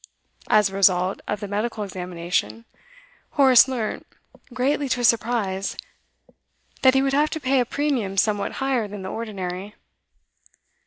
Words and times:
As 0.47 0.67
a 0.67 0.73
result 0.73 1.21
of 1.27 1.41
the 1.41 1.47
medical 1.47 1.83
examination, 1.83 2.65
Horace 3.33 3.67
learnt, 3.67 4.07
greatly 4.51 4.89
to 4.89 4.95
his 5.01 5.07
surprise, 5.07 5.77
that 6.81 6.95
he 6.95 7.03
would 7.03 7.13
have 7.13 7.29
to 7.29 7.39
pay 7.39 7.59
a 7.59 7.65
premium 7.65 8.17
somewhat 8.17 8.53
higher 8.53 8.87
than 8.87 9.03
the 9.03 9.09
ordinary. 9.11 9.75